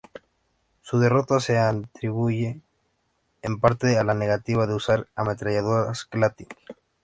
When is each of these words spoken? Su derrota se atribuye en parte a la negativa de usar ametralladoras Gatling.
Su 0.81 0.97
derrota 0.97 1.39
se 1.39 1.59
atribuye 1.59 2.59
en 3.43 3.59
parte 3.59 3.99
a 3.99 4.03
la 4.03 4.15
negativa 4.15 4.65
de 4.65 4.73
usar 4.73 5.07
ametralladoras 5.15 6.07
Gatling. 6.09 6.49